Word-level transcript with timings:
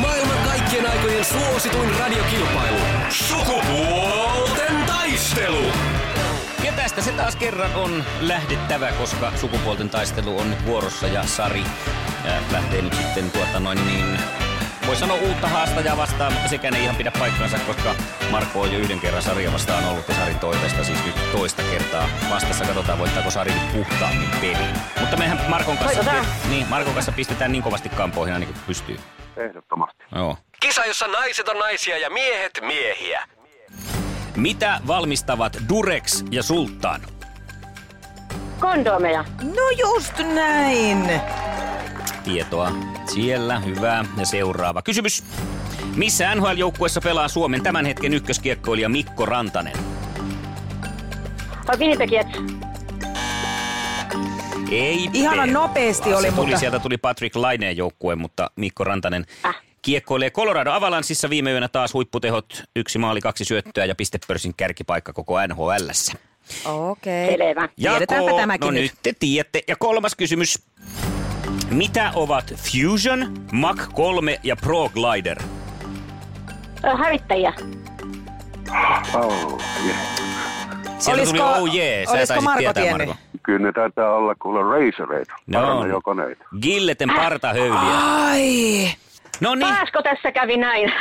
Maailman 0.00 0.38
kaikkien 0.44 0.90
aikojen 0.90 1.24
suosituin 1.24 1.98
radiokilpailu. 1.98 2.78
Sukupuolten 3.10 4.84
taistelu. 4.86 5.64
Ja 6.64 6.72
tästä 6.72 7.02
se 7.02 7.12
taas 7.12 7.36
kerran 7.36 7.74
on 7.74 8.04
lähdettävä, 8.20 8.92
koska 8.92 9.32
sukupuolten 9.36 9.90
taistelu 9.90 10.38
on 10.38 10.50
nyt 10.50 10.64
vuorossa 10.66 11.06
ja 11.06 11.26
Sari 11.26 11.64
ää, 12.26 12.42
lähtee 12.52 12.82
nyt 12.82 12.94
sitten 12.94 13.30
tuota 13.30 13.60
noin 13.60 13.86
niin 13.86 14.18
voi 14.88 14.96
sanoa 14.96 15.16
uutta 15.16 15.48
haastajaa 15.48 15.96
vastaan, 15.96 16.32
mutta 16.32 16.48
sekään 16.48 16.74
ei 16.74 16.82
ihan 16.82 16.96
pidä 16.96 17.12
paikkansa, 17.18 17.58
koska 17.66 17.94
Marko 18.30 18.60
on 18.60 18.72
jo 18.72 18.78
yhden 18.78 19.00
kerran 19.00 19.22
sarja 19.22 19.52
vastaan 19.52 19.84
ollut 19.84 20.08
ja 20.08 20.14
Sarin 20.14 20.38
toiveesta 20.38 20.84
siis 20.84 21.04
nyt 21.04 21.32
toista 21.32 21.62
kertaa 21.70 22.08
vastassa. 22.30 22.64
Katsotaan, 22.64 22.98
voittaako 22.98 23.30
Sari 23.30 23.52
nyt 23.52 23.72
puhtaammin 23.72 24.28
peli. 24.40 24.66
Mutta 25.00 25.16
mehän 25.16 25.40
Markon 25.48 25.78
kanssa, 25.78 26.14
niin, 26.48 26.66
Markon 26.68 26.94
kanssa 26.94 27.12
pistetään 27.12 27.52
niin 27.52 27.62
kovasti 27.62 27.88
kampoihin 27.88 28.34
aina 28.34 28.46
kuin 28.46 28.58
pystyy. 28.66 28.96
Ehdottomasti. 29.36 30.04
Joo. 30.14 30.36
Kisa, 30.60 30.84
jossa 30.84 31.06
naiset 31.06 31.48
on 31.48 31.58
naisia 31.58 31.98
ja 31.98 32.10
miehet 32.10 32.60
miehiä. 32.60 33.22
Mitä 34.36 34.80
valmistavat 34.86 35.56
Durex 35.68 36.24
ja 36.30 36.42
Sultan? 36.42 37.00
Kondomeja. 38.60 39.24
No 39.42 39.70
just 39.78 40.18
näin. 40.18 41.20
Tietoa 42.32 42.72
siellä, 43.14 43.60
hyvä. 43.60 44.04
Ja 44.16 44.26
seuraava 44.26 44.82
kysymys. 44.82 45.24
Missä 45.96 46.34
NHL-joukkuessa 46.34 47.00
pelaa 47.00 47.28
Suomen 47.28 47.62
tämän 47.62 47.86
hetken 47.86 48.14
ykköskiekkoilija 48.14 48.88
Mikko 48.88 49.26
Rantanen? 49.26 49.72
Vai 51.68 51.76
Winnipeg. 51.78 52.10
Ei. 54.70 55.10
Ihana 55.12 55.46
nopeasti 55.46 56.14
oli, 56.14 56.22
Se 56.26 56.32
tuli, 56.32 56.44
mutta- 56.46 56.58
Sieltä 56.58 56.78
tuli 56.78 56.96
Patrick 56.96 57.36
Laineen 57.36 57.76
joukkue, 57.76 58.16
mutta 58.16 58.50
Mikko 58.56 58.84
Rantanen 58.84 59.26
Äh. 59.44 59.56
kiekkoilee 59.82 60.30
Colorado 60.30 60.72
Avalanssissa 60.72 61.30
viime 61.30 61.52
yönä 61.52 61.68
taas 61.68 61.94
huipputehot, 61.94 62.62
yksi 62.76 62.98
maali, 62.98 63.20
kaksi 63.20 63.44
syöttöä 63.44 63.84
ja 63.84 63.94
pistepörssin 63.94 64.54
kärkipaikka 64.56 65.12
koko 65.12 65.34
NHLssä. 65.46 66.12
Okei. 66.64 67.36
Selvä. 67.38 67.68
Tiedetäänpä 67.76 68.32
tämäkin 68.36 68.66
no 68.66 68.70
nyt. 68.70 68.82
nyt 68.82 68.92
te 69.02 69.12
tiedätte. 69.20 69.62
Ja 69.68 69.76
kolmas 69.78 70.14
kysymys. 70.14 70.62
Mitä 71.70 72.10
ovat 72.14 72.54
Fusion, 72.56 73.34
Mach 73.52 73.88
3 73.94 74.40
ja 74.42 74.56
Pro 74.56 74.88
Glider? 74.88 75.42
Hävittäjiä. 76.98 77.52
Oh, 79.14 79.58
yeah. 79.86 79.98
Sieltä 80.98 81.24
tuli 81.24 81.38
Olisiko- 81.40 81.42
oh 81.44 81.74
yeah, 81.74 82.04
sä 82.06 82.10
olisiko 82.12 82.16
taisit 82.26 82.44
Marko 82.44 82.58
tietää 82.58 82.82
tiennyt? 82.82 83.06
Marko. 83.08 83.22
Kyllä 83.42 83.66
ne 83.66 83.72
taitaa 83.72 84.12
olla 84.14 84.34
kuule 84.34 84.62
racereita, 84.62 85.34
No. 85.46 85.60
paranajokoneita. 85.60 86.44
Gilleten 86.62 87.08
partahöyliä. 87.16 87.80
Ai. 88.26 88.90
No 89.40 89.54
niin, 89.54 89.74
Taasko 89.74 90.02
tässä 90.02 90.32
kävi 90.32 90.56
näin? 90.56 90.92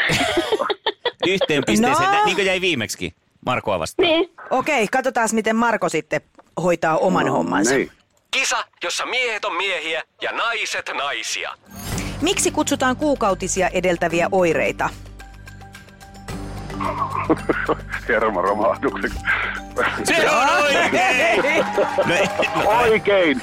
yhteen 1.28 1.64
pisteeseen. 1.66 2.12
No. 2.12 2.18
No. 2.18 2.26
Niin 2.26 2.36
kuin 2.36 2.48
jäi 2.48 2.62
viimeksi 2.62 3.14
Markoa 3.46 3.80
vastaan. 3.80 4.08
niin. 4.10 4.30
Okei, 4.50 4.88
katsotaan 4.88 5.30
miten 5.34 5.56
Marko 5.56 5.90
sitten 5.90 6.22
hoitaa 6.64 6.98
oman 6.98 7.30
hommansa. 7.30 7.76
Niin. 7.76 7.92
Kisa, 8.38 8.66
jossa 8.84 9.06
miehet 9.06 9.46
on 9.46 9.56
miehiä 9.56 10.04
ja 10.22 10.32
naiset 10.32 10.92
naisia. 10.98 11.52
Miksi 12.22 12.52
kutsutaan 12.52 12.96
kuukautisia 12.96 13.68
edeltäviä 13.70 14.28
oireita? 14.32 14.90
Hermoromahduksen. 18.08 19.12
Se 20.04 20.30
on 20.30 20.50
oikein! 20.64 21.66
No, 22.06 22.14
ei- 22.16 22.90
Oikein! 22.90 23.42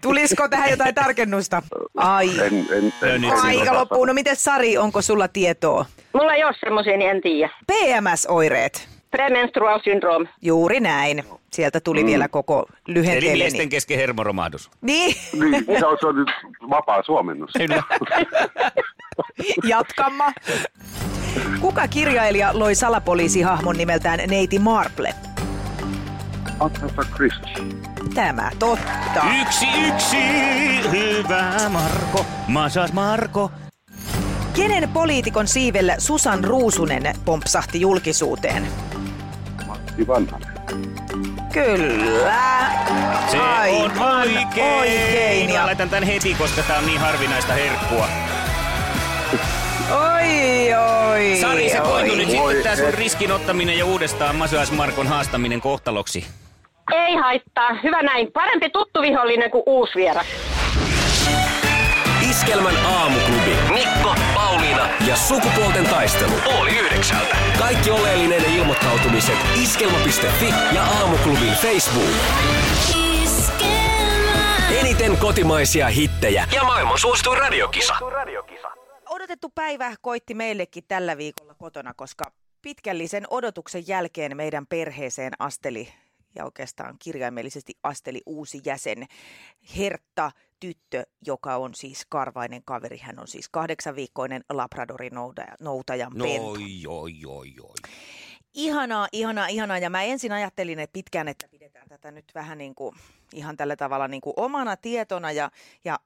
Tulisiko 0.00 0.48
tähän 0.48 0.70
jotain 0.70 0.94
tarkennusta? 0.94 1.62
Ai. 1.96 2.30
En, 2.40 2.66
en, 2.72 2.92
en, 3.10 3.22
No 3.22 3.40
Aika 3.42 3.74
loppuu. 3.74 4.04
No 4.04 4.14
miten 4.14 4.36
Sari, 4.36 4.78
onko 4.78 5.02
sulla 5.02 5.28
tietoa? 5.28 5.86
Mulla 6.14 6.34
ei 6.34 6.44
ole 6.44 6.54
semmoisia, 6.60 6.96
niin 6.96 7.10
en 7.10 7.22
tiedä. 7.22 7.50
PMS-oireet. 7.66 8.93
Premenstrual 9.16 9.80
syndrome. 9.84 10.28
Juuri 10.42 10.80
näin. 10.80 11.24
Sieltä 11.52 11.80
tuli 11.80 12.06
vielä 12.06 12.28
koko 12.28 12.66
Eli 12.70 12.94
lyhenteelle. 12.94 13.44
miesten 13.44 13.68
kesken 13.68 13.98
hermoromahdus. 13.98 14.70
Niin, 14.80 15.16
Niin, 15.40 15.64
se 15.78 15.86
on, 15.86 15.96
se 16.00 16.06
on 16.06 16.16
nyt 16.16 16.28
vapaa 16.70 17.02
suomennus. 17.02 17.50
jatkamma. 19.68 20.32
Kuka 21.60 21.88
kirjailija 21.88 22.50
loi 22.58 22.74
salapoliisihahmon 22.74 23.76
nimeltään 23.76 24.20
Neiti 24.30 24.58
Marple? 24.58 25.14
Agatha 26.60 27.02
Christie. 27.14 27.54
Tämä 28.14 28.50
totta. 28.58 29.22
Yksi, 29.40 29.66
yksi, 29.88 30.16
hyvä 30.92 31.68
Marko. 31.68 32.26
Masas 32.48 32.92
Marko. 32.92 33.50
Kenen 34.56 34.88
poliitikon 34.88 35.46
siivellä 35.48 35.94
Susan 35.98 36.44
Ruusunen 36.44 37.02
pompsahti 37.24 37.80
julkisuuteen? 37.80 38.66
Matti 39.94 40.06
Vanhanen. 40.06 40.48
Kyllä. 41.52 42.70
Se 43.30 43.40
on 43.40 43.48
oikein. 44.02 44.62
Oikein. 44.62 45.50
Mä 45.50 45.54
Ja... 45.56 45.66
laitan 45.66 45.90
tän 45.90 46.02
heti, 46.02 46.34
koska 46.34 46.62
tää 46.62 46.78
on 46.78 46.86
niin 46.86 47.00
harvinaista 47.00 47.52
herkkua. 47.52 48.08
Oi, 49.90 50.74
oi, 50.74 51.38
Sari, 51.40 51.70
se 51.70 51.80
oi. 51.80 52.16
nyt 52.16 52.30
sitten 52.30 52.62
tää 52.62 52.76
sun 52.76 52.94
riskin 52.94 53.32
ottaminen 53.32 53.78
ja 53.78 53.86
uudestaan 53.86 54.36
Masuas 54.36 54.72
Markon 54.72 55.06
haastaminen 55.06 55.60
kohtaloksi. 55.60 56.26
Ei 56.92 57.14
haittaa. 57.14 57.74
Hyvä 57.82 58.02
näin. 58.02 58.32
Parempi 58.32 58.70
tuttu 58.70 59.02
vihollinen 59.02 59.50
kuin 59.50 59.62
uusi 59.66 59.92
vieras. 59.96 60.26
Iskelmän 62.44 62.76
aamuklubi. 62.86 63.56
Mikko, 63.72 64.14
Pauliina 64.34 64.88
ja 65.06 65.16
sukupuolten 65.16 65.84
taistelu. 65.84 66.32
Oli 66.60 66.78
yhdeksältä. 66.78 67.36
Kaikki 67.58 67.90
oleellinen 67.90 68.44
ilmoittautumiset 68.44 69.38
iskelma.fi 69.62 70.74
ja 70.74 70.84
aamuklubin 70.84 71.52
Facebook. 71.52 72.10
Eniten 74.80 75.16
kotimaisia 75.16 75.88
hittejä 75.88 76.48
ja 76.54 76.64
maailman 76.64 76.98
suosituin 76.98 77.38
radiokisa. 77.38 77.94
Odotettu 79.08 79.52
päivä 79.54 79.94
koitti 80.00 80.34
meillekin 80.34 80.84
tällä 80.88 81.16
viikolla 81.16 81.54
kotona, 81.54 81.94
koska 81.94 82.32
pitkällisen 82.62 83.24
odotuksen 83.30 83.88
jälkeen 83.88 84.36
meidän 84.36 84.66
perheeseen 84.66 85.32
asteli 85.38 85.88
ja 86.34 86.44
oikeastaan 86.44 86.96
kirjaimellisesti 86.98 87.72
asteli 87.82 88.22
uusi 88.26 88.60
jäsen, 88.64 89.06
Hertta 89.76 90.30
tyttö, 90.68 91.06
joka 91.26 91.56
on 91.56 91.74
siis 91.74 92.06
karvainen 92.08 92.62
kaveri. 92.64 92.98
Hän 92.98 93.18
on 93.18 93.28
siis 93.28 93.48
kahdeksanviikkoinen 93.48 94.44
Labradorin 94.50 95.12
noutaja- 95.14 95.56
noutajan 95.60 96.12
No, 96.14 96.24
pentu. 96.24 96.48
oi, 96.50 96.60
oi, 96.88 97.12
oi, 97.26 97.54
oi. 97.62 97.74
Ihanaa, 98.54 99.08
ihanaa, 99.12 99.46
ihanaa. 99.46 99.78
Ja 99.78 99.90
mä 99.90 100.02
ensin 100.02 100.32
ajattelin, 100.32 100.78
että 100.78 100.92
pitkään, 100.92 101.28
että 101.28 101.48
pidetään 101.48 101.88
tätä 101.88 102.10
nyt 102.10 102.24
vähän 102.34 102.58
niin 102.58 102.74
kuin, 102.74 102.94
ihan 103.32 103.56
tällä 103.56 103.76
tavalla 103.76 104.08
niin 104.08 104.20
kuin 104.20 104.34
omana 104.36 104.76
tietona. 104.76 105.32
Ja, 105.32 105.50
ja 105.84 105.98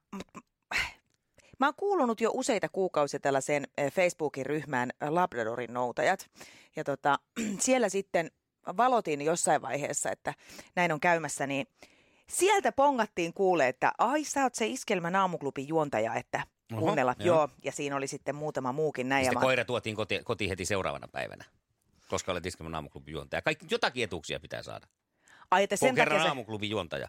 mä 1.58 1.66
oon 1.66 1.74
kuulunut 1.76 2.20
jo 2.20 2.30
useita 2.34 2.68
kuukausia 2.68 3.20
tällaiseen 3.20 3.64
eh, 3.78 3.92
Facebookin 3.92 4.46
ryhmään 4.46 4.90
eh, 5.02 5.08
Labradorin 5.08 5.72
noutajat. 5.72 6.30
Ja 6.76 6.84
tota, 6.84 7.18
siellä 7.58 7.88
sitten 7.88 8.30
valotin 8.76 9.22
jossain 9.22 9.62
vaiheessa, 9.62 10.10
että 10.10 10.34
näin 10.76 10.92
on 10.92 11.00
käymässä, 11.00 11.46
niin 11.46 11.66
sieltä 12.30 12.72
pongattiin 12.72 13.34
kuule, 13.34 13.68
että 13.68 13.92
ai 13.98 14.24
sä 14.24 14.42
oot 14.42 14.54
se 14.54 14.66
Iskelmän 14.66 15.16
aamuklubin 15.16 15.68
juontaja, 15.68 16.14
että 16.14 16.46
Oho, 16.72 16.80
kuunnella. 16.80 17.14
joo. 17.18 17.36
Joo. 17.36 17.48
Ja 17.64 17.72
siinä 17.72 17.96
oli 17.96 18.06
sitten 18.06 18.34
muutama 18.34 18.72
muukin 18.72 19.08
näin. 19.08 19.26
Ja 19.26 19.32
mä- 19.32 19.40
koira 19.40 19.64
tuotiin 19.64 19.96
koti, 19.96 20.20
kotiin 20.24 20.48
heti 20.50 20.64
seuraavana 20.64 21.08
päivänä, 21.08 21.44
koska 22.08 22.32
olet 22.32 22.46
Iskelman 22.46 22.74
aamuklubin 22.74 23.12
juontaja. 23.12 23.42
Kaikki, 23.42 23.66
jotakin 23.70 24.04
etuuksia 24.04 24.40
pitää 24.40 24.62
saada. 24.62 24.86
ai, 25.50 25.62
että 25.62 25.76
Sen 25.76 25.94
kerran 25.94 26.14
takia 26.16 26.24
se, 26.24 26.28
aamuklubin 26.28 26.70
juontaja. 26.70 27.08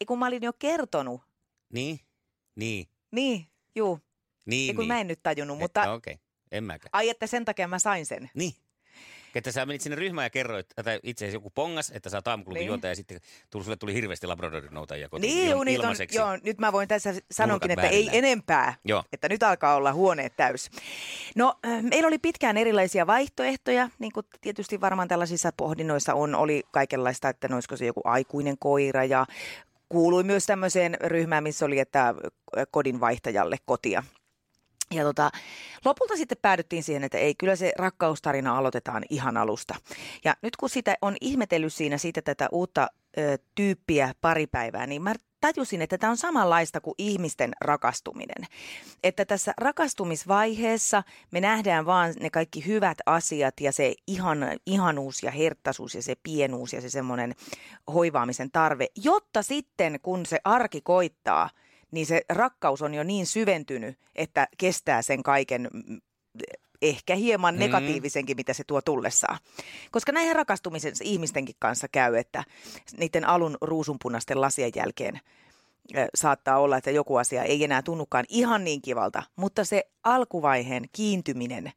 Ei, 0.00 0.06
kun 0.06 0.18
mä 0.18 0.26
olin 0.26 0.42
jo 0.42 0.52
kertonut. 0.52 1.20
Niin, 1.72 2.00
niin, 2.54 2.88
Niin, 3.10 3.46
juu. 3.74 4.00
niin. 4.46 4.68
Ei 4.70 4.74
kun 4.74 4.82
niin. 4.82 4.88
mä 4.88 5.00
en 5.00 5.06
nyt 5.08 5.22
tajunnut, 5.22 5.58
mutta 5.58 5.86
no 5.86 5.94
Okei, 5.94 6.12
okay. 6.14 6.24
en 6.52 6.64
mäkään. 6.64 6.90
ai 6.92 7.08
että 7.08 7.26
sen 7.26 7.44
takia 7.44 7.68
mä 7.68 7.78
sain 7.78 8.06
sen. 8.06 8.30
Niin. 8.34 8.52
Että 9.34 9.52
sä 9.52 9.66
menit 9.66 9.80
sinne 9.80 9.96
ryhmään 9.96 10.26
ja 10.26 10.30
kerroit, 10.30 10.66
että 10.76 11.00
itse 11.02 11.24
asiassa 11.24 11.36
joku 11.36 11.50
pongas, 11.50 11.90
että 11.94 12.10
sä 12.10 12.16
oot 12.16 12.28
aamuklubin 12.28 12.60
Niin. 12.60 12.66
juontaja 12.66 12.90
ja 12.90 12.96
sitten 12.96 13.20
tuli, 13.50 13.64
sulle 13.64 13.76
tuli 13.76 13.94
hirveästi 13.94 14.26
Labradorin 14.26 14.74
noutajia 14.74 15.08
kotiin 15.08 15.34
Niin, 15.34 15.48
il- 15.48 15.50
juu, 15.52 15.62
niitä 15.64 15.80
on, 15.80 15.84
ilmaiseksi. 15.84 16.18
joo, 16.18 16.38
nyt 16.44 16.58
mä 16.58 16.72
voin 16.72 16.88
tässä 16.88 17.14
sanonkin, 17.30 17.70
että 17.70 17.86
ei 17.88 18.08
enempää, 18.12 18.74
Joo. 18.84 19.04
että 19.12 19.28
nyt 19.28 19.42
alkaa 19.42 19.74
olla 19.76 19.92
huoneet 19.92 20.36
täys. 20.36 20.70
No, 21.36 21.54
meillä 21.82 22.06
oli 22.06 22.18
pitkään 22.18 22.56
erilaisia 22.56 23.06
vaihtoehtoja, 23.06 23.88
niin 23.98 24.12
kuin 24.12 24.26
tietysti 24.40 24.80
varmaan 24.80 25.08
tällaisissa 25.08 25.50
pohdinnoissa 25.56 26.14
on, 26.14 26.34
oli 26.34 26.62
kaikenlaista, 26.70 27.28
että 27.28 27.48
no, 27.48 27.56
olisiko 27.56 27.76
se 27.76 27.86
joku 27.86 28.00
aikuinen 28.04 28.58
koira 28.58 29.04
ja 29.04 29.26
kuului 29.88 30.24
myös 30.24 30.46
tämmöiseen 30.46 30.96
ryhmään, 31.04 31.42
missä 31.42 31.66
oli, 31.66 31.78
että 31.78 32.14
kodin 32.70 33.00
vaihtajalle 33.00 33.56
kotia. 33.64 34.02
Ja 34.92 35.04
tota, 35.04 35.30
lopulta 35.84 36.16
sitten 36.16 36.38
päädyttiin 36.42 36.82
siihen, 36.82 37.04
että 37.04 37.18
ei, 37.18 37.34
kyllä 37.34 37.56
se 37.56 37.72
rakkaustarina 37.78 38.58
aloitetaan 38.58 39.02
ihan 39.10 39.36
alusta. 39.36 39.74
Ja 40.24 40.36
nyt 40.42 40.56
kun 40.56 40.70
sitä 40.70 40.94
on 41.02 41.16
ihmetellyt 41.20 41.72
siinä 41.72 41.98
siitä 41.98 42.22
tätä 42.22 42.48
uutta 42.52 42.88
ö, 43.18 43.38
tyyppiä 43.54 44.14
pari 44.20 44.46
päivää, 44.46 44.86
niin 44.86 45.02
mä 45.02 45.14
tajusin, 45.42 45.82
että 45.82 45.98
tämä 45.98 46.10
on 46.10 46.16
samanlaista 46.16 46.80
kuin 46.80 46.94
ihmisten 46.98 47.52
rakastuminen. 47.60 48.46
Että 49.02 49.24
tässä 49.24 49.54
rakastumisvaiheessa 49.56 51.02
me 51.30 51.40
nähdään 51.40 51.86
vaan 51.86 52.14
ne 52.20 52.30
kaikki 52.30 52.66
hyvät 52.66 52.98
asiat 53.06 53.60
ja 53.60 53.72
se 53.72 53.94
ihan, 54.06 54.38
ihanuus 54.66 55.22
ja 55.22 55.30
herttaisuus 55.30 55.94
ja 55.94 56.02
se 56.02 56.14
pienuus 56.22 56.72
ja 56.72 56.80
se 56.80 56.90
semmoinen 56.90 57.34
hoivaamisen 57.94 58.50
tarve, 58.50 58.86
jotta 58.96 59.42
sitten 59.42 60.00
kun 60.02 60.26
se 60.26 60.38
arki 60.44 60.80
koittaa, 60.80 61.50
niin 61.92 62.06
se 62.06 62.22
rakkaus 62.28 62.82
on 62.82 62.94
jo 62.94 63.02
niin 63.02 63.26
syventynyt, 63.26 63.98
että 64.14 64.48
kestää 64.58 65.02
sen 65.02 65.22
kaiken 65.22 65.68
ehkä 66.82 67.14
hieman 67.14 67.54
Mm. 67.54 67.58
negatiivisenkin, 67.58 68.36
mitä 68.36 68.52
se 68.52 68.64
tuo 68.66 68.82
tullessaan. 68.82 69.38
Koska 69.90 70.12
näihin 70.12 70.36
rakastumisen 70.36 70.92
ihmistenkin 71.02 71.56
kanssa 71.58 71.88
käy, 71.88 72.16
että 72.16 72.44
niiden 72.96 73.24
alun 73.28 73.58
ruusunpunaisten 73.60 74.40
lasien 74.40 74.72
jälkeen 74.76 75.20
saattaa 76.14 76.58
olla, 76.58 76.76
että 76.76 76.90
joku 76.90 77.16
asia 77.16 77.42
ei 77.42 77.64
enää 77.64 77.82
tunnukaan 77.82 78.24
ihan 78.28 78.64
niin 78.64 78.82
kivalta, 78.82 79.22
mutta 79.36 79.64
se 79.64 79.84
alkuvaiheen 80.04 80.84
kiintyminen 80.92 81.72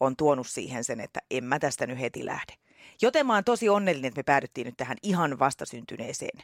on 0.00 0.16
tuonut 0.16 0.46
siihen 0.46 0.84
sen, 0.84 1.00
että 1.00 1.20
en 1.30 1.44
mä 1.44 1.58
tästä 1.58 1.86
nyt 1.86 2.00
heti 2.00 2.26
lähde. 2.26 2.54
Joten 3.02 3.26
mä 3.26 3.34
oon 3.34 3.44
tosi 3.44 3.68
onnellinen, 3.68 4.08
että 4.08 4.18
me 4.18 4.22
päädyttiin 4.22 4.64
nyt 4.64 4.76
tähän 4.76 4.96
ihan 5.02 5.38
vastasyntyneeseen 5.38 6.42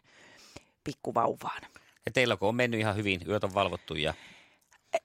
pikkuvauvaan. 0.84 1.62
Ja 2.06 2.12
teillä 2.12 2.36
kun 2.36 2.48
on 2.48 2.54
mennyt 2.54 2.80
ihan 2.80 2.96
hyvin, 2.96 3.20
yöt 3.28 3.44
on 3.44 3.54
valvottu 3.54 3.94
ja 3.94 4.14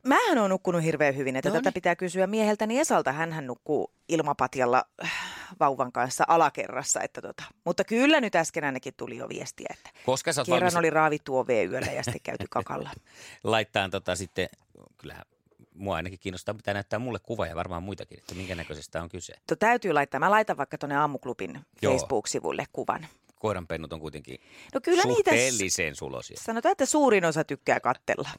Mähän 0.04 0.38
on 0.38 0.50
nukkunut 0.50 0.84
hirveän 0.84 1.16
hyvin, 1.16 1.36
että 1.36 1.50
No 1.50 1.54
tätä 1.56 1.70
niin. 1.70 1.74
pitää 1.74 1.96
kysyä 1.96 2.28
mieheltäni 2.28 2.80
Esalta. 2.80 3.12
Hänhän 3.12 3.48
nukkuu 3.48 3.94
ilmapatjalla 4.10 4.84
äh, 5.04 5.12
vauvan 5.60 5.92
kanssa 5.92 6.24
alakerrassa. 6.28 7.02
Että 7.02 7.22
tota. 7.22 7.44
Mutta 7.66 7.84
kyllä 7.84 8.22
nyt 8.22 8.36
äsken 8.36 8.64
ainakin 8.64 8.94
tuli 8.98 9.18
jo 9.18 9.30
viestiä, 9.30 9.68
että 9.70 9.90
koska 10.06 10.34
sä 10.34 10.44
kerran 10.44 10.60
valmis 10.60 10.76
oli 10.76 10.90
raavittu 10.90 11.38
ove 11.38 11.64
yöllä 11.64 11.92
ja 11.92 12.04
sitten 12.04 12.22
käyty 12.24 12.46
kakalla. 12.50 12.92
laittaa 13.44 13.90
tota 13.90 14.16
sitten, 14.16 14.50
kyllähän 14.98 15.26
mua 15.74 15.96
ainakin 15.96 16.20
kiinnostaa, 16.20 16.56
pitää 16.56 16.74
näyttää 16.74 17.00
mulle 17.00 17.20
kuva 17.24 17.48
ja 17.48 17.56
varmaan 17.56 17.84
muitakin, 17.84 18.20
että 18.20 18.36
minkä 18.36 18.56
näköisestä 18.56 19.04
on 19.04 19.10
kyse. 19.10 19.34
To, 19.48 19.56
täytyy 19.56 19.94
laittaa. 19.94 20.20
Mä 20.20 20.32
laitan 20.32 20.58
vaikka 20.58 20.78
tuonne 20.78 20.96
aamuklubin 20.96 21.60
Joo. 21.82 21.94
Facebook-sivulle 21.94 22.66
kuvan. 22.74 23.08
Koiranpennut 23.40 23.94
on 23.94 24.00
kuitenkin 24.00 24.40
No 24.74 24.82
kyllä 24.84 25.04
niitä, 25.04 25.32
suhteellisen 25.32 25.96
sulosia. 25.96 26.38
sanotaan, 26.42 26.72
että 26.72 26.86
suurin 26.86 27.26
osa 27.26 27.44
tykkää 27.44 27.80
kattella. 27.80 28.30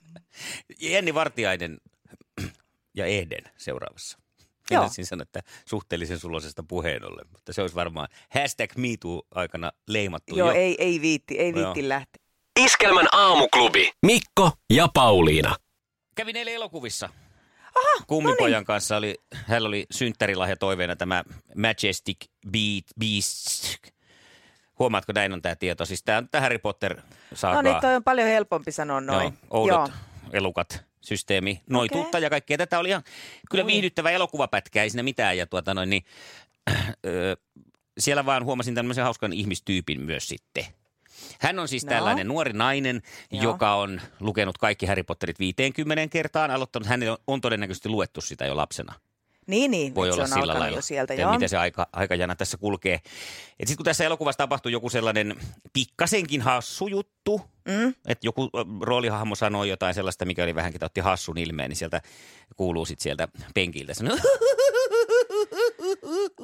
Jenni 0.81 1.15
Vartiainen 1.15 1.79
ja 2.99 3.07
Ehden 3.07 3.45
seuraavassa. 3.57 4.19
Joo. 4.71 4.85
Ensin 4.85 5.07
sanoa, 5.07 5.23
että 5.23 5.41
suhteellisen 5.67 6.19
sulosesta 6.19 6.63
puheen 6.63 7.05
ollen, 7.05 7.27
mutta 7.33 7.53
se 7.53 7.63
olisi 7.63 7.75
varmaan 7.77 8.09
hashtag 8.41 8.77
MeToo 8.77 9.23
aikana 9.35 9.73
leimattu 9.89 10.37
Joo, 10.37 10.49
jo. 10.49 10.55
ei, 10.57 10.77
ei 10.79 11.01
viitti, 11.01 11.39
ei 11.39 11.53
No 11.53 11.57
viitti 11.59 11.89
lähteä. 11.89 12.23
Iskelmän 12.61 13.07
aamuklubi. 13.13 13.93
Mikko 14.07 14.51
ja 14.71 14.89
Pauliina. 14.95 15.57
Kävin 16.15 16.37
eilen 16.37 16.55
elokuvissa. 16.55 17.09
Aha, 17.75 18.05
Kummipojan 18.07 18.65
kanssa 18.65 18.97
oli, 18.97 19.15
hänellä 19.35 19.69
oli 19.69 19.87
synttärilahja 19.91 20.57
toiveena 20.57 20.97
tämä 20.97 21.25
Majestic 21.57 22.17
Beat 22.51 22.85
Beasts. 23.01 23.79
Huomaatko, 24.81 25.13
näin 25.13 25.33
on 25.33 25.43
tämä 25.43 25.57
tieto. 25.57 25.85
Siis 25.87 26.03
tämä 26.03 26.19
on 26.19 26.29
tämä 26.29 26.43
Harry 26.43 26.59
potter 26.59 27.01
saakaa. 27.35 27.63
No 27.63 27.71
niin, 27.71 27.81
toi 27.81 27.97
on 27.97 28.05
paljon 28.05 28.29
helpompi 28.29 28.73
sanoa 28.73 29.01
noin. 29.01 29.25
Joo, 29.25 29.33
oudot 29.51 29.93
elukat 30.33 30.85
systeemi, 31.01 31.63
noituutta 31.71 32.09
Okei. 32.19 32.23
ja 32.23 32.31
kaikkea. 32.31 32.59
Tätä 32.59 32.79
oli 32.79 32.89
ihan 32.89 33.03
kyllä 33.51 33.67
viihdyttävä 33.67 34.11
elokuvapätkä, 34.11 34.83
ei 34.83 34.91
siinä 34.91 35.03
mitään. 35.03 35.39
Ja 35.39 35.47
tuota 35.47 35.75
noin, 35.75 35.91
niin, 35.91 36.05
ö, 37.07 37.37
siellä 37.99 38.27
vaan 38.27 38.45
huomasin 38.45 38.75
tämmöisen 38.75 39.05
hauskan 39.05 39.33
ihmistyypin 39.33 40.01
myös 40.01 40.29
sitten. 40.29 40.65
Hän 41.41 41.59
on 41.59 41.69
siis 41.69 41.85
No. 41.85 41.89
tällainen 41.89 42.29
nuori 42.29 42.53
nainen, 42.53 43.03
Joo. 43.31 43.43
joka 43.43 43.75
on 43.75 44.01
lukenut 44.21 44.59
kaikki 44.59 44.87
Harry 44.87 45.03
Potterit 45.03 45.39
50 45.39 46.09
kertaan, 46.13 46.51
aloittanut. 46.51 46.89
Hänellä 46.89 47.19
on 47.27 47.41
todennäköisesti 47.41 47.89
luettu 47.89 48.21
sitä 48.21 48.47
jo 48.47 48.57
lapsena 48.57 48.95
Niin, 49.51 49.71
niin, 49.71 49.95
voi 49.95 50.07
nyt 50.07 50.15
olla 50.15 50.27
se 50.27 50.35
on 50.35 50.41
sillä 50.41 50.59
lailla. 50.59 50.77
jo 50.77 50.83
sieltä. 50.83 51.15
Joo. 51.15 51.33
miten 51.33 51.49
se 51.49 51.57
aika, 51.57 51.87
aikajana 51.93 52.37
tässä 52.37 52.57
kulkee. 52.59 53.01
Sitten 53.59 53.77
kun 53.77 53.85
tässä 53.85 54.05
elokuvassa 54.05 54.39
tapahtuu 54.39 54.73
joku 54.73 54.91
sellainen 54.91 55.37
pikkasenkin 55.73 56.41
hassu 56.43 56.87
juttu, 56.87 57.43
Mm? 57.69 57.95
että 58.07 58.27
joku 58.27 58.51
roolihahmo 58.81 59.35
sanoi 59.35 59.69
jotain 59.69 59.95
sellaista, 59.95 60.25
mikä 60.25 60.43
oli 60.45 60.55
vähänkin, 60.55 60.85
otti 60.85 61.01
hassun 61.01 61.39
ilmeen, 61.39 61.69
niin 61.69 61.77
sieltä 61.77 62.01
kuuluu 62.57 62.85
sitten 62.87 63.03
sieltä 63.03 63.29
penkiltä. 63.55 63.95
Sanoo, 63.95 64.17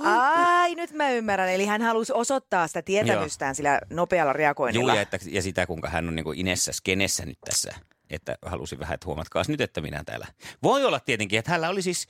Ai, 0.04 0.74
nyt 0.74 0.92
mä 0.92 1.10
ymmärrän. 1.10 1.48
Eli 1.48 1.66
hän 1.66 1.82
halusi 1.82 2.12
osoittaa 2.12 2.66
sitä 2.66 2.82
tietämystään 2.82 3.54
sillä 3.54 3.80
nopealla 3.90 4.32
reagoinnilla. 4.32 4.92
Juu, 4.92 4.96
ja, 4.96 5.02
että, 5.02 5.18
ja 5.30 5.42
sitä 5.42 5.66
kuinka 5.66 5.88
hän 5.88 6.08
on 6.08 6.14
niin 6.14 6.24
kuin 6.24 6.38
Inessa 6.38 6.72
skenessä 6.72 7.26
nyt 7.26 7.38
tässä. 7.44 7.74
Että 8.10 8.38
halusin 8.42 8.78
vähän, 8.78 8.94
että 8.94 9.06
huomatkaas 9.06 9.48
nyt, 9.48 9.60
että 9.60 9.80
minä 9.80 10.02
täällä. 10.06 10.26
Voi 10.62 10.84
olla 10.84 11.00
tietenkin, 11.00 11.38
että 11.38 11.50
hänellä 11.50 11.68
oli 11.68 11.82
siis 11.82 12.06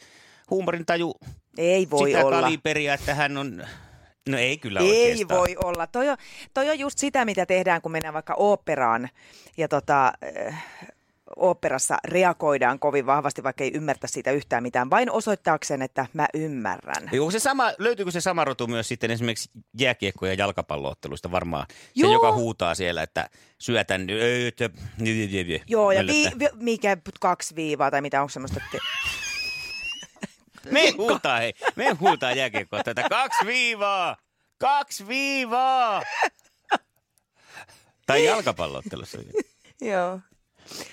huumorintaju 0.51 1.15
Ei 1.59 1.91
voi 1.91 2.09
sitä 2.11 2.27
olla. 2.27 2.41
kaliberia, 2.41 2.95
että 2.95 3.15
hän 3.15 3.37
on... 3.37 3.67
No 4.29 4.39
ei 4.39 4.59
kyllä 4.59 4.81
Ei 4.81 5.11
oikeastaan. 5.11 5.41
voi 5.41 5.57
olla. 5.65 5.87
Toi 5.87 6.09
on, 6.09 6.17
toi 6.55 6.71
on 6.71 6.79
just 6.79 6.99
sitä, 6.99 7.25
mitä 7.25 7.47
tehdään, 7.47 7.83
kun 7.83 7.93
mennään 7.93 8.15
vaikka 8.15 8.35
oopperaan 8.35 9.09
ja 9.57 9.69
tota, 9.69 10.13
äh, 10.47 10.65
oopperassa 11.37 11.97
reagoidaan 12.05 12.79
kovin 12.79 13.07
vahvasti, 13.07 13.43
vaikka 13.43 13.65
ei 13.65 13.71
ymmärtä 13.75 14.07
siitä 14.07 14.31
yhtään 14.31 14.63
mitään, 14.63 14.91
vain 14.91 15.11
osoittaakseen, 15.11 15.83
että 15.83 16.07
mä 16.13 16.27
ymmärrän. 16.35 17.11
Joo, 17.13 17.31
se 17.31 17.39
sama, 17.39 17.73
löytyykö 17.79 18.11
se 18.11 18.21
sama 18.21 18.45
rotu 18.45 18.67
myös 18.67 18.89
sitten 18.89 19.11
esimerkiksi 19.11 19.51
jääkiekko- 19.81 20.27
ja 20.27 20.35
jalkapallootteluista 20.35 21.31
varmaan? 21.31 21.67
Joo. 21.95 22.09
Se, 22.11 22.13
joka 22.13 22.33
huutaa 22.33 22.75
siellä, 22.75 23.03
että 23.03 23.31
syötän... 23.59 24.07
Joo, 25.69 25.93
ja 25.93 26.07
vi, 26.07 26.31
vi, 26.39 26.49
mikä 26.55 26.97
kaksi 27.21 27.57
viivaa 27.57 27.91
tai 27.91 28.01
mitä 28.01 28.21
onko 28.21 28.31
semmoista, 28.31 28.61
että 28.65 28.79
Me 30.71 30.91
huutaa, 30.99 31.39
hei. 31.39 31.53
Me 31.77 31.91
huutaa 32.01 32.33
jääkiekkoa 32.33 32.83
tätä. 32.83 33.09
Kaksi 33.09 33.47
viivaa! 33.47 34.17
Kaksi 34.59 35.09
viivaa! 35.09 36.03
Tai 38.07 38.25
jalkapalloottelussa. 38.25 39.19
joo. 39.81 40.21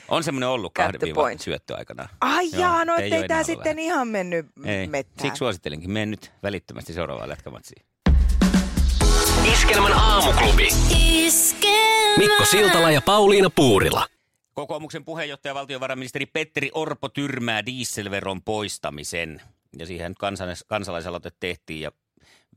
On 0.08 0.24
semmoinen 0.24 0.50
ollut 0.50 0.74
kahden 0.74 1.02
viivan 1.02 1.22
point. 1.22 1.42
syöttö 1.42 1.76
aikana. 1.78 2.10
Ai 2.22 2.50
Joo, 2.52 2.62
jaa, 2.62 2.86
no 2.86 2.96
ettei 2.96 3.28
tämä 3.28 3.44
sitten 3.44 3.76
lähellä. 3.78 3.82
ihan 3.82 4.08
mennyt 4.08 4.46
Ei, 4.66 4.88
mettään. 4.88 5.22
siksi 5.22 5.38
suosittelenkin. 5.38 5.92
Mene 5.92 6.06
nyt 6.06 6.32
välittömästi 6.44 6.94
seuraavaan 6.94 7.30
lätkämatsiin. 7.30 7.86
Iskelmän 9.54 9.94
aamuklubi. 9.94 10.70
Mikko 12.18 12.46
Siltala 12.46 12.92
ja 12.92 13.02
Pauliina 13.02 13.50
Puurila. 13.50 14.08
Kokoomuksen 14.54 15.06
puheenjohtaja 15.06 15.56
valtiovarainministeri 15.56 16.26
Petteri 16.26 16.72
Orpo 16.74 17.10
tyrmää 17.10 17.66
dieselveron 17.66 18.42
poistamisen. 18.42 19.42
Ja 19.80 19.86
siihen 19.86 20.14
kansalais- 20.20 20.66
kansalaisaloite 20.68 21.32
tehtiin 21.40 21.82
ja 21.82 21.92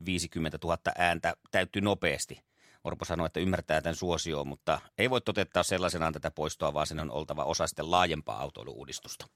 50 0.05 0.57
000 0.63 0.77
ääntä 0.97 1.33
täyttyi 1.51 1.81
nopeasti. 1.81 2.41
Orpo 2.83 3.05
sanoi, 3.05 3.25
että 3.25 3.39
ymmärtää 3.39 3.81
tämän 3.81 3.95
suosioon, 3.95 4.47
mutta 4.47 4.81
ei 4.97 5.09
voi 5.09 5.21
toteuttaa 5.21 5.63
sellaisenaan 5.63 6.13
tätä 6.13 6.31
poistoa, 6.31 6.73
vaan 6.73 6.87
sen 6.87 6.99
on 6.99 7.11
oltava 7.11 7.43
osa 7.43 7.67
sitten 7.67 7.91
laajempaa 7.91 8.41
autoiluuudistusta. 8.41 9.27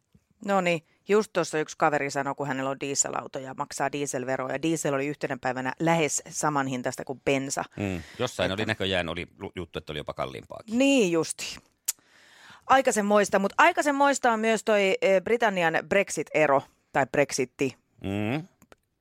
No 0.45 0.61
niin, 0.61 0.81
just 1.07 1.33
tuossa 1.33 1.59
yksi 1.59 1.77
kaveri 1.77 2.11
sanoi, 2.11 2.35
kun 2.35 2.47
hänellä 2.47 2.69
on 2.69 2.79
dieselauto 2.79 3.39
ja 3.39 3.53
maksaa 3.57 3.91
dieselveroa. 3.91 4.51
Ja 4.51 4.61
diesel 4.61 4.93
oli 4.93 5.07
yhtenä 5.07 5.37
päivänä 5.41 5.73
lähes 5.79 6.23
saman 6.29 6.67
hintaista 6.67 7.03
kuin 7.05 7.21
bensa. 7.25 7.63
Mm. 7.77 8.01
Jossain 8.19 8.51
oli 8.51 8.65
näköjään 8.65 9.09
oli 9.09 9.27
juttu, 9.55 9.79
että 9.79 9.93
oli 9.93 9.99
jopa 9.99 10.13
kalliimpaakin. 10.13 10.77
Niin 10.77 11.11
justi. 11.11 11.57
Aikaisemmoista, 12.67 13.39
mutta 13.39 13.55
aikaisemmoista 13.57 14.31
on 14.31 14.39
myös 14.39 14.63
toi 14.63 14.97
eh, 15.01 15.21
Britannian 15.21 15.73
Brexit-ero, 15.89 16.61
tai 16.93 17.05
Brexitti. 17.11 17.75
Mm. 18.03 18.47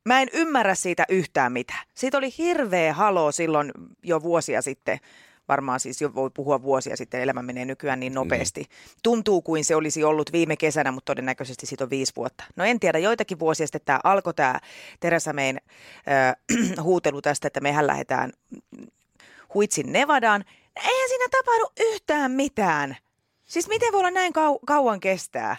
Mä 0.05 0.21
en 0.21 0.29
ymmärrä 0.33 0.75
siitä 0.75 1.05
yhtään 1.09 1.53
mitään. 1.53 1.87
Siitä 1.95 2.19
oli 2.19 2.35
hirveä 2.39 2.95
halo 2.95 3.33
silloin 3.33 3.73
jo 4.03 4.23
vuosia 4.23 4.63
sitten, 4.63 4.99
varmaan 5.49 5.81
siis 5.81 6.01
jo 6.01 6.15
voi 6.15 6.31
puhua 6.35 6.63
vuosia 6.63 6.97
sitten, 6.97 7.21
elämä 7.21 7.43
menee 7.43 7.65
nykyään 7.65 8.01
niin 8.01 8.15
nopeasti. 8.15 8.67
Tuntuu 9.03 9.43
kuin 9.43 9.65
se 9.65 9.77
olisi 9.77 10.05
ollut 10.05 10.33
viime 10.33 10.57
kesänä, 10.57 10.93
mutta 10.93 11.11
todennäköisesti 11.11 11.67
siitä 11.67 11.85
on 11.85 11.91
viisi 11.91 12.13
vuotta. 12.17 12.45
No 12.57 12.65
en 12.65 12.81
tiedä, 12.81 12.99
joitakin 12.99 13.39
vuosia 13.39 13.67
sitten 13.67 13.81
tämä 13.85 14.01
alkoi 14.05 14.35
tämä 14.35 14.61
Teresa 15.01 15.33
Mayn 15.33 15.61
äh, 16.09 16.37
huutelu 16.83 17.23
tästä, 17.23 17.47
että 17.47 17.61
mehän 17.61 17.87
lähdetään 17.87 18.33
huitsin 19.55 19.93
Nevadaan. 19.93 20.45
Eihän 20.77 21.09
siinä 21.09 21.29
tapahdu 21.31 21.73
yhtään 21.81 22.31
mitään. 22.31 22.97
Siis 23.47 23.69
miten 23.69 23.93
voi 23.93 23.99
olla 23.99 24.11
näin 24.11 24.33
kau- 24.33 24.61
kauan 24.67 25.01
kestää? 25.01 25.57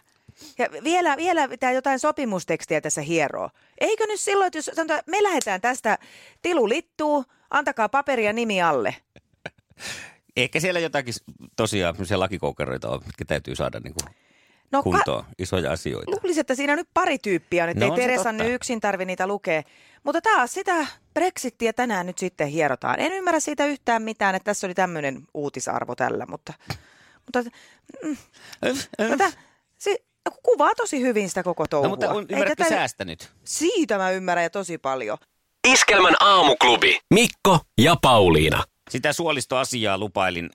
Ja 0.58 0.70
vielä, 0.84 1.18
vielä 1.18 1.48
pitää 1.48 1.72
jotain 1.72 2.00
sopimustekstiä 2.00 2.82
tässä 2.82 3.02
hieroa. 3.02 3.50
Eikö 3.82 4.06
nyt 4.08 4.20
silloin, 4.20 4.48
että 4.48 4.58
jos 4.58 4.66
sanotaan, 4.66 5.00
että 5.00 5.12
me 5.12 5.24
lähdetään 5.24 5.62
tästä 5.62 5.98
tilu 6.42 6.70
littuu, 6.70 7.26
antakaa 7.50 7.90
paperi 7.90 8.26
ja 8.26 8.34
nimi 8.34 8.62
alle. 8.62 8.96
Ehkä 10.38 10.60
siellä 10.60 10.80
jotakin 10.80 11.14
tosiaan 11.56 11.96
semmoisia 11.96 12.20
lakikoukeroita 12.20 12.90
on, 12.90 13.00
mitkä 13.06 13.26
täytyy 13.26 13.56
saada 13.56 13.80
niin 13.80 13.94
kuin 13.94 14.16
No 14.72 14.84
kuntoon. 14.84 15.26
Isoja 15.40 15.72
asioita. 15.72 16.12
luulisin, 16.12 16.42
että 16.42 16.56
siinä 16.56 16.76
nyt 16.76 16.88
pari 16.94 17.18
tyyppiä 17.20 17.64
on, 17.64 17.70
että 17.70 17.80
No 17.80 17.86
ei 17.86 17.92
on 17.92 17.98
se 17.98 18.02
Teresa 18.02 18.24
totta. 18.24 18.44
nyt 18.44 18.54
yksin 18.54 18.80
tarvi 18.82 19.06
niitä 19.06 19.28
lukea. 19.28 19.64
Mutta 20.04 20.22
taas 20.22 20.54
sitä 20.54 20.88
Brexittiä 21.14 21.74
tänään 21.74 22.06
nyt 22.06 22.18
sitten 22.18 22.48
hierotaan. 22.48 23.00
En 23.00 23.12
ymmärrä 23.14 23.40
siitä 23.40 23.66
yhtään 23.66 24.02
mitään, 24.02 24.36
että 24.36 24.46
tässä 24.46 24.68
oli 24.68 24.74
tämmöinen 24.74 25.24
uutisarvo 25.34 25.96
tällä, 25.96 26.26
mutta, 26.26 26.54
mutta 27.26 27.52
mm, 28.04 28.18
Tätä, 29.10 29.32
se 29.78 29.98
kuvaa 30.44 30.76
tosi 30.78 31.02
hyvin 31.02 31.30
sitä 31.30 31.44
koko 31.44 31.68
touhua. 31.68 31.88
No 31.88 31.90
mutta 31.90 32.10
on- 32.12 32.28
tätä- 32.28 32.70
säästä 32.70 33.06
nyt? 33.06 33.32
Siitä 33.44 33.98
mä 33.98 34.12
ymmärrän 34.12 34.44
ja 34.44 34.50
tosi 34.50 34.78
paljon. 34.78 35.18
Iskelmän 35.68 36.16
aamuklubi. 36.20 37.00
Mikko 37.14 37.60
ja 37.78 37.96
Pauliina. 38.02 38.64
Sitä 38.90 39.14
suolistoasiaa 39.14 39.98
lupailin 39.98 40.50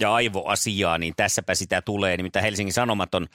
ja 0.00 0.14
aivoasiaa, 0.14 0.98
niin 0.98 1.14
tässäpä 1.16 1.54
sitä 1.54 1.82
tulee. 1.82 2.16
Nimittäin 2.16 2.44
Helsingin 2.44 2.72
Sanomat 2.72 3.14
on 3.14 3.26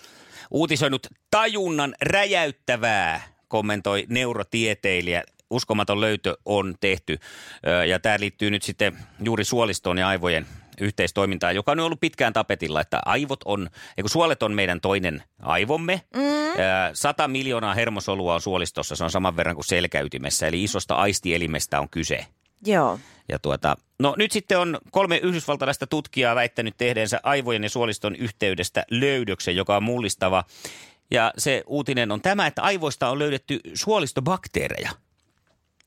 uutisoinut 0.51 1.07
tajunnan 1.31 1.95
räjäyttävää, 2.01 3.21
kommentoi 3.47 4.05
neurotieteilijä. 4.09 5.23
Uskomaton 5.49 6.01
löytö 6.01 6.37
on 6.45 6.75
tehty 6.79 7.17
ja 7.89 7.99
tämä 7.99 8.19
liittyy 8.19 8.49
nyt 8.51 8.63
sitten 8.63 8.97
juuri 9.23 9.43
suolistoon 9.45 9.97
ja 9.97 10.07
aivojen 10.07 10.47
yhteistoimintaan, 10.81 11.55
joka 11.55 11.71
on 11.71 11.79
ollut 11.79 11.99
pitkään 11.99 12.33
tapetilla, 12.33 12.81
että 12.81 12.99
aivot 13.05 13.39
on, 13.45 13.69
eikö 13.97 14.09
suolet 14.09 14.43
on 14.43 14.53
meidän 14.53 14.81
toinen 14.81 15.23
aivomme. 15.41 16.01
Mm. 16.15 16.21
100 16.93 17.27
miljoonaa 17.27 17.73
hermosolua 17.73 18.33
on 18.33 18.41
suolistossa, 18.41 18.95
se 18.95 19.03
on 19.03 19.11
saman 19.11 19.35
verran 19.35 19.55
kuin 19.55 19.65
selkäytimessä, 19.65 20.47
eli 20.47 20.63
isosta 20.63 20.95
aistielimestä 20.95 21.79
on 21.79 21.89
kyse. 21.89 22.25
Joo. 22.65 22.99
Ja 23.29 23.39
tuota, 23.39 23.75
no 23.99 24.15
nyt 24.17 24.31
sitten 24.31 24.59
on 24.59 24.77
kolme 24.91 25.17
yhdysvaltalaista 25.17 25.87
tutkijaa 25.87 26.35
väittänyt 26.35 26.77
tehdeensä 26.77 27.19
aivojen 27.23 27.63
ja 27.63 27.69
suoliston 27.69 28.15
yhteydestä 28.15 28.83
löydöksen, 28.91 29.55
joka 29.55 29.77
on 29.77 29.83
mullistava. 29.83 30.43
Ja 31.11 31.33
se 31.37 31.63
uutinen 31.67 32.11
on 32.11 32.21
tämä, 32.21 32.47
että 32.47 32.61
aivoista 32.61 33.09
on 33.09 33.19
löydetty 33.19 33.59
suolistobakteereja. 33.73 34.91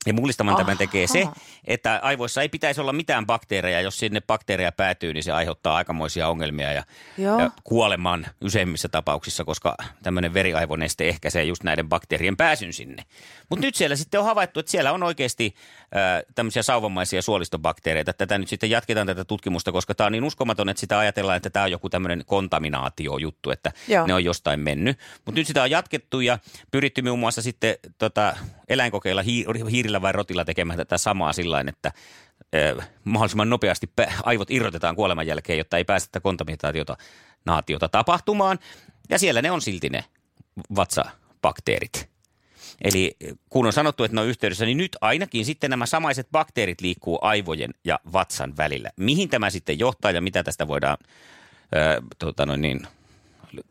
Ja 0.05 0.13
mullistavan 0.13 0.55
tämän 0.55 0.77
tekee 0.77 1.07
se, 1.07 1.27
että 1.67 1.99
aivoissa 2.03 2.41
ei 2.41 2.49
pitäisi 2.49 2.81
olla 2.81 2.93
mitään 2.93 3.25
bakteereja. 3.25 3.81
Jos 3.81 3.97
sinne 3.97 4.21
bakteereja 4.21 4.71
päätyy, 4.71 5.13
niin 5.13 5.23
se 5.23 5.31
aiheuttaa 5.31 5.75
aikamoisia 5.75 6.27
ongelmia 6.27 6.71
ja, 6.71 6.83
Joo. 7.17 7.39
ja 7.39 7.51
kuoleman 7.63 8.27
useimmissä 8.43 8.89
tapauksissa, 8.89 9.45
koska 9.45 9.75
tämmöinen 10.03 10.33
veriaivoneste 10.33 11.09
ehkäisee 11.09 11.43
just 11.43 11.63
näiden 11.63 11.89
bakteerien 11.89 12.37
pääsyn 12.37 12.73
sinne. 12.73 13.03
Mutta 13.49 13.65
nyt 13.65 13.75
siellä 13.75 13.95
sitten 13.95 14.19
on 14.19 14.25
havaittu, 14.25 14.59
että 14.59 14.71
siellä 14.71 14.91
on 14.91 15.03
oikeasti 15.03 15.55
äh, 15.81 16.23
tämmöisiä 16.35 16.63
sauvamaisia 16.63 17.21
suolistobakteereita. 17.21 18.13
Tätä 18.13 18.37
nyt 18.37 18.49
sitten 18.49 18.69
jatketaan 18.69 19.07
tätä 19.07 19.25
tutkimusta, 19.25 19.71
koska 19.71 19.95
tämä 19.95 20.05
on 20.05 20.11
niin 20.11 20.23
uskomaton, 20.23 20.69
että 20.69 20.81
sitä 20.81 20.99
ajatellaan, 20.99 21.37
että 21.37 21.49
tämä 21.49 21.63
on 21.63 21.71
joku 21.71 21.89
tämmöinen 21.89 22.23
kontaminaatio-juttu, 22.25 23.51
että 23.51 23.71
Joo. 23.87 24.07
ne 24.07 24.13
on 24.13 24.23
jostain 24.23 24.59
mennyt. 24.59 24.97
Mutta 25.25 25.39
nyt 25.39 25.47
sitä 25.47 25.63
on 25.63 25.71
jatkettu 25.71 26.21
ja 26.21 26.39
pyritty 26.71 27.01
muun 27.01 27.19
muassa 27.19 27.41
sitten 27.41 27.75
tota, 27.97 28.35
eläinkokeilla 28.71 29.21
hiir- 29.21 29.69
hiirillä 29.69 30.01
vai 30.01 30.11
rotilla 30.11 30.45
tekemään 30.45 30.77
tätä 30.77 30.97
samaa 30.97 31.33
sillä 31.33 31.63
että 31.67 31.91
ö, 32.55 32.81
mahdollisimman 33.03 33.49
nopeasti 33.49 33.89
aivot 34.23 34.51
irrotetaan 34.51 34.95
kuoleman 34.95 35.27
jälkeen, 35.27 35.57
jotta 35.57 35.77
ei 35.77 35.83
päästä 35.83 36.07
tätä 36.11 36.23
kontaminaatiota 36.23 36.97
naatiota 37.45 37.89
tapahtumaan. 37.89 38.59
Ja 39.09 39.19
siellä 39.19 39.41
ne 39.41 39.51
on 39.51 39.61
silti 39.61 39.89
ne 39.89 40.03
vatsabakteerit. 40.75 42.09
Eli 42.83 43.15
kun 43.49 43.65
on 43.65 43.73
sanottu, 43.73 44.03
että 44.03 44.15
ne 44.15 44.21
on 44.21 44.27
yhteydessä, 44.27 44.65
niin 44.65 44.77
nyt 44.77 44.97
ainakin 45.01 45.45
sitten 45.45 45.69
nämä 45.69 45.85
samaiset 45.85 46.27
bakteerit 46.31 46.81
liikkuu 46.81 47.19
aivojen 47.21 47.73
ja 47.83 47.99
vatsan 48.13 48.57
välillä. 48.57 48.89
Mihin 48.97 49.29
tämä 49.29 49.49
sitten 49.49 49.79
johtaa 49.79 50.11
ja 50.11 50.21
mitä 50.21 50.43
tästä 50.43 50.67
voidaan 50.67 50.97
ö, 51.75 52.01
tota 52.19 52.45
noin 52.45 52.61
niin, 52.61 52.87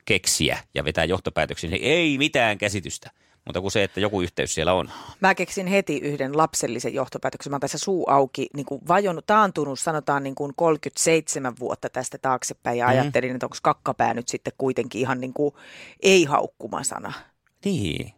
keksiä 0.04 0.59
ja 0.75 0.85
vetää 0.85 1.04
johtopäätöksiä, 1.04 1.71
niin 1.71 1.85
ei 1.85 2.19
mitään 2.19 2.59
käsitystä. 2.59 3.11
Mutta 3.44 3.61
kuin 3.61 3.70
se, 3.73 3.82
että 3.85 4.00
joku 4.00 4.20
yhteys 4.23 4.54
siellä 4.54 4.73
on. 4.73 4.90
Mä 5.20 5.35
keksin 5.35 5.66
heti 5.66 5.99
yhden 5.99 6.37
lapsellisen 6.37 6.94
johtopäätöksen. 6.94 7.50
Mä 7.50 7.54
oon 7.54 7.61
tässä 7.61 7.78
suu 7.78 8.11
auki, 8.11 8.47
niin 8.56 8.66
kuin 8.66 8.80
vajonnut, 8.88 9.26
taantunut, 9.26 9.80
sanotaan 9.80 10.23
niin 10.23 10.35
kuin 10.35 10.52
37 10.56 11.54
vuotta 11.61 11.88
tästä 11.90 12.18
taaksepäin. 12.18 12.78
Ja 12.78 12.87
Mhm. 12.87 12.90
ajattelin, 12.99 13.35
että 13.35 13.47
onko 13.47 13.56
kakkapää 13.62 14.14
nyt 14.14 14.28
sitten 14.28 14.52
kuitenkin 14.59 15.00
ihan 15.00 15.20
niin 15.20 15.32
kuin 15.32 15.54
ei-haukkuma 16.02 16.82
sana. 16.82 17.12
Niin. 17.64 18.12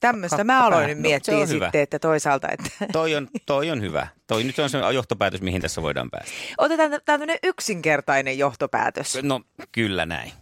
Tämmöistä 0.00 0.44
mä 0.44 0.64
aloin 0.66 0.86
nyt 0.86 0.98
No, 0.98 1.02
miettiä 1.02 1.34
hyvä. 1.34 1.46
sitten, 1.46 1.80
että 1.82 1.98
toisaalta, 1.98 2.48
että 2.48 2.70
Toi 2.92 3.14
on, 3.14 3.28
toi 3.46 3.70
on 3.70 3.80
hyvä. 3.80 4.06
Toi 4.26 4.44
nyt 4.44 4.58
on 4.58 4.70
se 4.70 4.78
johtopäätös, 4.94 5.40
mihin 5.40 5.62
tässä 5.62 5.82
voidaan 5.82 6.10
päästä. 6.10 6.32
otetaan 6.58 6.90
tä- 6.90 7.00
tämmöinen 7.04 7.38
yksinkertainen 7.42 8.38
johtopäätös. 8.38 9.18
No, 9.22 9.40
kyllä 9.72 10.06
näin. 10.06 10.32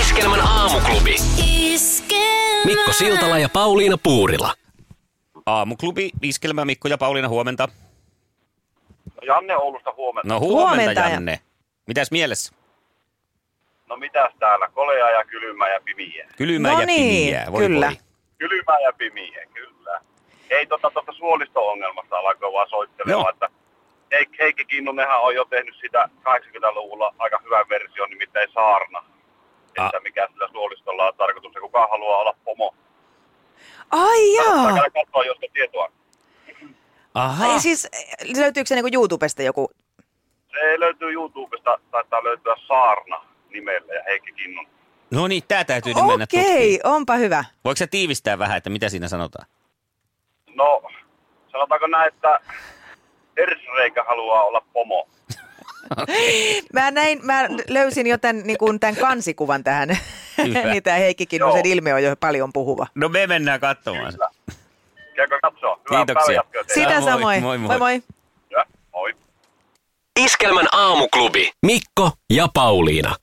Iskelmän 0.00 0.40
aamuklubi. 0.40 1.16
Mikko 2.64 2.92
Siltala 2.92 3.38
ja 3.38 3.48
Pauliina 3.48 3.96
Puurila. 4.02 4.54
Aamuklubi, 5.46 6.10
Iskelmä, 6.22 6.64
Mikko 6.64 6.88
ja 6.88 6.98
Pauliina, 6.98 7.28
huomenta. 7.28 7.68
Janne 9.22 9.56
Oulusta 9.56 9.92
huomenta. 9.96 10.28
No 10.28 10.40
huomenta, 10.40 10.70
Huomenta, 10.76 11.00
ja- 11.00 11.08
Janne. 11.08 11.40
Mitäs 11.86 12.10
mielessä? 12.10 12.54
No 13.86 13.96
mitäs 13.96 14.32
täällä? 14.38 14.68
Kolea 14.68 15.10
ja 15.10 15.24
kylmä 15.24 15.68
ja 15.68 15.80
pimiä. 15.84 16.26
Kylmää 16.36 16.72
No 16.72 16.80
ja 16.80 16.86
niin, 16.86 17.26
pimiä. 17.26 17.46
Voi 17.52 17.62
kyllä. 17.66 17.86
voi. 17.86 17.96
Kylmä 18.38 18.78
ja 18.84 18.92
pimiä, 18.92 19.46
kyllä. 19.54 20.00
Ei 20.50 20.66
tota 20.66 20.90
tuosta 20.90 21.12
suolisto-ongelmasta 21.12 22.16
alkoi 22.16 22.52
vaan 22.52 22.68
soittelemaan, 22.70 23.20
Joo. 23.20 23.30
että 23.30 23.48
Heik- 24.14 24.36
Heikki 24.40 24.64
Kinnunenhan 24.64 25.20
on 25.20 25.34
jo 25.34 25.44
tehnyt 25.44 25.74
sitä 25.80 26.08
80-luvulla 26.22 27.14
aika 27.18 27.40
hyvän 27.44 27.68
version, 27.68 28.10
nimittäin 28.10 28.48
Saarna. 28.54 29.04
Että 29.72 29.96
Ah. 29.96 30.02
mikä 30.02 30.28
sillä 30.32 30.48
suolistolla 30.52 31.06
on 31.08 31.14
tarkoitus, 31.16 31.54
ja 31.54 31.60
kuka 31.60 31.86
haluaa 31.90 32.18
olla 32.18 32.34
pomo. 32.44 32.74
Ai 33.90 34.34
jaa! 34.34 34.72
Katsoa, 34.94 35.24
jos 35.24 35.38
tietoa. 35.52 35.92
Aha. 37.14 37.52
Ei 37.52 37.60
siis, 37.60 37.88
löytyykö 38.36 38.68
se 38.68 38.74
niin 38.74 38.94
YouTubesta 38.94 39.42
joku? 39.42 39.70
Se 40.50 40.80
löytyy 40.80 41.12
YouTubesta, 41.12 41.78
taitaa 41.90 42.24
löytyä 42.24 42.56
Saarna 42.68 43.24
nimellä 43.50 43.94
ja 43.94 44.02
Heikki 44.06 44.32
Kinnun. 44.32 44.66
No 45.10 45.26
niin, 45.28 45.42
tää 45.48 45.64
täytyy 45.64 45.94
nyt 45.94 46.06
mennä 46.06 46.24
Okei, 46.24 46.80
onpa 46.84 47.14
hyvä. 47.14 47.44
Voiko 47.64 47.76
sä 47.76 47.86
tiivistää 47.86 48.38
vähän, 48.38 48.56
että 48.56 48.70
mitä 48.70 48.88
siinä 48.88 49.08
sanotaan? 49.08 49.46
No, 50.54 50.82
sanotaanko 51.52 51.86
näin, 51.86 52.08
että 52.14 52.40
Ersreikä 53.36 54.04
haluaa 54.04 54.42
olla 54.44 54.62
pomo. 54.72 55.08
Mä, 56.74 56.90
näin, 56.90 57.20
mä 57.22 57.48
löysin 57.68 58.06
jo 58.06 58.18
tämän, 58.18 58.42
niin 58.44 58.58
kuin 58.58 58.80
tämän 58.80 58.96
kansikuvan 58.96 59.64
tähän. 59.64 59.88
Niin 60.42 60.82
tämä 60.82 60.96
Heikki 60.96 61.26
Kinnusen 61.26 61.66
ilme 61.66 61.94
on 61.94 62.02
jo 62.02 62.16
paljon 62.16 62.52
puhuva. 62.52 62.86
No 62.94 63.08
me 63.08 63.26
mennään 63.26 63.60
katsomaan. 63.60 64.12
Kyllä. 64.12 64.28
Käykö 65.14 65.38
katsoa? 65.42 65.80
Hyvää 65.90 66.04
Kiitoksia. 66.06 66.44
Sitä 66.74 67.00
moi, 67.00 67.10
samoin. 67.10 67.42
moi, 67.42 67.58
moi. 67.58 67.68
moi, 67.68 67.78
moi. 67.78 68.02
Ja, 68.50 68.64
moi. 68.92 69.14
Iskelmän 70.20 70.66
aamuklubi. 70.72 71.52
Mikko 71.62 72.10
ja 72.30 72.48
Pauliina. 72.54 73.16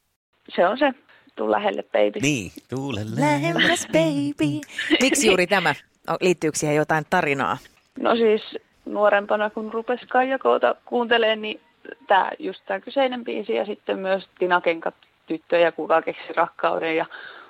Se 0.55 0.67
on 0.67 0.77
se. 0.77 0.93
Tuu 1.35 1.51
lähelle, 1.51 1.83
baby. 1.83 2.19
Niin, 2.21 2.51
tuulelle. 2.69 3.21
Lähemmäs 3.21 3.87
baby. 3.87 4.59
Miksi 5.01 5.27
juuri 5.27 5.47
tämä? 5.47 5.75
Liittyykö 6.21 6.57
siihen 6.57 6.75
jotain 6.75 7.05
tarinaa? 7.09 7.57
No 7.99 8.15
siis 8.15 8.41
nuorempana, 8.85 9.49
kun 9.49 9.73
rupesi 9.73 10.05
Kaijakoota 10.07 10.75
kuuntelemaan, 10.85 11.41
niin 11.41 11.61
tämä 12.07 12.31
just 12.39 12.61
tämä 12.65 12.79
kyseinen 12.79 13.23
biisi 13.23 13.53
ja 13.53 13.65
sitten 13.65 13.99
myös 13.99 14.27
Tina 14.39 14.61
Kenkat 14.61 14.95
tyttöjä, 15.27 15.71
kuka 15.71 16.01
keksi 16.01 16.33
rakkauden 16.35 16.95
ja 16.95 17.05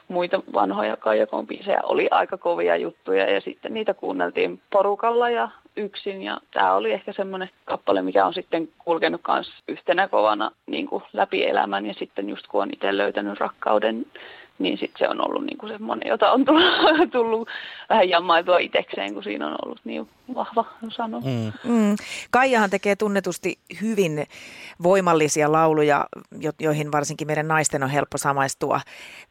muita 0.07 0.41
vanhoja 0.53 0.97
Kaijakoon 0.97 1.47
biisejä 1.47 1.79
oli 1.83 2.07
aika 2.11 2.37
kovia 2.37 2.75
juttuja. 2.75 3.31
Ja 3.31 3.41
sitten 3.41 3.73
niitä 3.73 3.93
kuunneltiin 3.93 4.61
porukalla 4.69 5.29
ja 5.29 5.49
yksin. 5.77 6.23
Ja 6.23 6.41
tämä 6.53 6.73
oli 6.73 6.91
ehkä 6.91 7.13
semmoinen 7.13 7.49
kappale, 7.65 8.01
mikä 8.01 8.25
on 8.25 8.33
sitten 8.33 8.69
kulkenut 8.77 9.21
myös 9.27 9.51
yhtenä 9.67 10.07
kovana 10.07 10.51
niin 10.65 10.87
kuin 10.87 11.03
läpi 11.13 11.45
elämän. 11.45 11.85
Ja 11.85 11.93
sitten 11.93 12.29
just 12.29 12.47
kun 12.47 12.61
on 12.61 12.69
itse 12.73 12.97
löytänyt 12.97 13.39
rakkauden 13.39 14.05
niin 14.59 14.77
sitten 14.77 14.99
se 14.99 15.09
on 15.09 15.27
ollut 15.27 15.45
niin 15.45 15.57
kuin 15.57 15.71
semmoinen, 15.71 16.07
jota 16.07 16.31
on 16.31 16.45
tullut, 16.45 16.63
tullut 17.11 17.49
vähän 17.89 18.09
jammailtua 18.09 18.57
itsekseen, 18.57 19.13
kun 19.13 19.23
siinä 19.23 19.47
on 19.47 19.55
ollut 19.65 19.79
niin 19.83 20.09
vahva 20.35 20.65
sano. 20.89 21.19
Mm. 21.19 21.71
Mm. 21.71 21.95
Kaijahan 22.31 22.69
tekee 22.69 22.95
tunnetusti 22.95 23.59
hyvin 23.81 24.25
voimallisia 24.83 25.51
lauluja, 25.51 26.05
jo- 26.39 26.51
joihin 26.59 26.91
varsinkin 26.91 27.27
meidän 27.27 27.47
naisten 27.47 27.83
on 27.83 27.89
helppo 27.89 28.17
samaistua. 28.17 28.81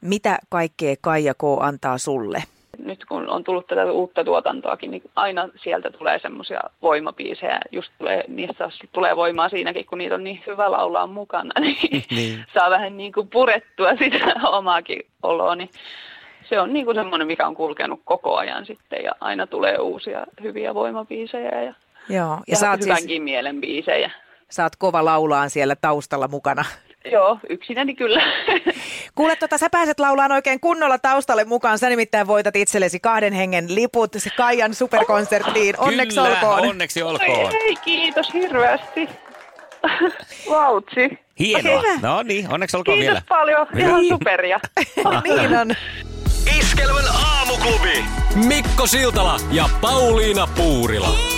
Mitä 0.00 0.38
kaikkea 0.48 0.94
Kaija 1.00 1.34
K. 1.34 1.42
antaa 1.60 1.98
sulle? 1.98 2.42
Nyt 2.78 3.04
kun 3.04 3.28
on 3.28 3.44
tullut 3.44 3.66
tätä 3.66 3.92
uutta 3.92 4.24
tuotantoakin, 4.24 4.90
niin 4.90 5.02
aina 5.16 5.48
sieltä 5.56 5.90
tulee 5.90 6.18
semmoisia 6.18 6.60
voimapiisejä. 6.82 7.60
Just 7.72 7.92
tulee, 7.98 8.24
niistä 8.28 8.70
tulee 8.92 9.16
voimaa 9.16 9.48
siinäkin, 9.48 9.86
kun 9.86 9.98
niitä 9.98 10.14
on 10.14 10.24
niin 10.24 10.42
hyvä 10.46 10.70
laulaa 10.70 11.06
mukana, 11.06 11.60
niin, 11.60 12.04
niin. 12.16 12.44
saa 12.54 12.70
vähän 12.70 12.96
niin 12.96 13.12
kuin 13.12 13.28
purettua 13.28 13.96
sitä 13.96 14.34
omaakin 14.58 15.02
oloa. 15.22 15.54
Niin 15.54 15.70
se 16.48 16.60
on 16.60 16.72
niin 16.72 16.84
kuin 16.84 16.94
semmoinen, 16.94 17.26
mikä 17.26 17.46
on 17.46 17.54
kulkenut 17.54 18.00
koko 18.04 18.36
ajan 18.36 18.66
sitten 18.66 19.04
ja 19.04 19.12
aina 19.20 19.46
tulee 19.46 19.78
uusia 19.78 20.26
hyviä 20.42 20.74
voimapiisejä 20.74 21.62
ja, 21.62 21.74
Joo, 22.08 22.30
ja, 22.30 22.40
ja 22.48 22.56
sä 22.56 22.70
oot 22.70 22.80
hyvänkin 22.80 23.08
siis, 23.08 23.22
mielen 23.22 23.60
biisejä. 23.60 24.10
oot 24.62 24.76
kova 24.76 25.04
laulaan 25.04 25.50
siellä 25.50 25.76
taustalla 25.76 26.28
mukana. 26.28 26.64
Joo, 27.12 27.38
yksinäni 27.48 27.94
kyllä. 27.94 28.22
Kuule, 29.18 29.36
tota, 29.36 29.58
sä 29.58 29.70
pääset 29.70 30.00
laulaan 30.00 30.32
oikein 30.32 30.60
kunnolla 30.60 30.98
taustalle 30.98 31.44
mukaan. 31.44 31.78
Sä 31.78 31.88
nimittäin 31.88 32.26
voitat 32.26 32.56
itsellesi 32.56 33.00
kahden 33.00 33.32
hengen 33.32 33.74
liput 33.74 34.12
se 34.18 34.30
Kaijan 34.36 34.74
superkonserttiin. 34.74 35.74
Onneksi 35.78 36.16
Kyllä, 36.16 36.28
olkoon. 36.30 36.60
onneksi 36.70 37.02
olkoon. 37.02 37.52
Hei, 37.52 37.76
kiitos 37.76 38.34
hirveästi. 38.34 39.08
Vautsi. 40.50 41.18
Hienoa. 41.38 41.78
Okei. 41.78 41.98
No 42.02 42.22
niin, 42.22 42.52
onneksi 42.52 42.76
olkoon 42.76 42.98
Kiitos 42.98 43.12
vielä. 43.14 43.22
paljon, 43.28 43.66
ihan 43.78 44.04
superia. 44.08 44.60
niin 45.24 45.58
on. 45.58 45.74
Iskelmän 46.58 47.04
aamuklubi. 47.26 48.04
Mikko 48.34 48.86
Siltala 48.86 49.36
ja 49.50 49.68
Pauliina 49.80 50.48
Puurila. 50.56 51.37